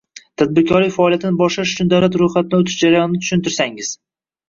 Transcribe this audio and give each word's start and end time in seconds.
Tadbirkorlik 0.41 0.93
faoliyatini 0.95 1.39
boshlash 1.43 1.75
uchun 1.77 1.93
davlat 1.93 2.19
ro’yxatidan 2.25 2.67
o’tish 2.67 2.83
jarayonini 2.83 3.25
tushuntirsangiz? 3.25 3.97